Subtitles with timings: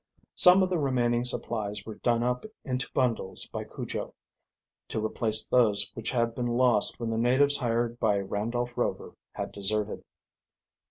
[0.33, 4.15] Some of the remaining supplies were done up into bundles by Cujo,
[4.87, 9.51] to replace those which had been lost when the natives hired by Randolph Rover had
[9.51, 10.03] deserted.